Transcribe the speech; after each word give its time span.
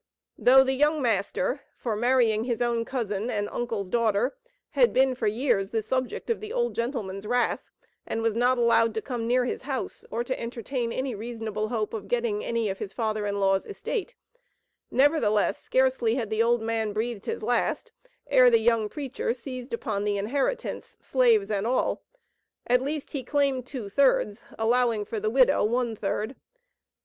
Though 0.39 0.63
the 0.63 0.73
young 0.73 0.99
master, 0.99 1.61
for 1.77 1.95
marrying 1.95 2.45
his 2.45 2.59
own 2.59 2.85
cousin 2.85 3.29
and 3.29 3.47
uncle's 3.49 3.87
daughter, 3.87 4.35
had 4.71 4.93
been 4.93 5.13
for 5.13 5.27
years 5.27 5.69
the 5.69 5.83
subject 5.83 6.31
of 6.31 6.39
the 6.39 6.51
old 6.51 6.73
gentleman's 6.73 7.27
wrath, 7.27 7.69
and 8.07 8.23
was 8.23 8.35
not 8.35 8.57
allowed 8.57 8.95
to 8.95 9.01
come 9.03 9.27
near 9.27 9.45
his 9.45 9.61
house, 9.61 10.03
or 10.09 10.23
to 10.23 10.39
entertain 10.41 10.91
any 10.91 11.13
reasonable 11.13 11.67
hope 11.69 11.93
of 11.93 12.07
getting 12.07 12.43
any 12.43 12.67
of 12.67 12.79
his 12.79 12.93
father 12.93 13.27
in 13.27 13.39
law's 13.39 13.63
estate, 13.67 14.15
nevertheless, 14.89 15.61
scarcely 15.61 16.15
had 16.15 16.31
the 16.31 16.41
old 16.41 16.63
man 16.63 16.93
breathed 16.93 17.27
his 17.27 17.43
last, 17.43 17.91
ere 18.25 18.49
the 18.49 18.57
young 18.59 18.89
preacher 18.89 19.35
seized 19.35 19.71
upon 19.71 20.03
the 20.03 20.17
inheritance, 20.17 20.97
slaves 20.99 21.51
and 21.51 21.67
all; 21.67 22.01
at 22.65 22.81
least 22.81 23.11
he 23.11 23.23
claimed 23.23 23.67
two 23.67 23.87
thirds, 23.87 24.41
allowing 24.57 25.05
for 25.05 25.19
the 25.19 25.29
widow 25.29 25.63
one 25.63 25.95
third. 25.95 26.35